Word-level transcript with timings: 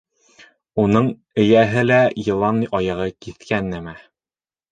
-Уның 0.83 1.09
эйәһе 1.43 1.83
лә 1.89 1.99
йылан 2.23 2.63
аяғы 2.79 3.07
киҫкән 3.27 3.73
нәмә. 3.77 3.97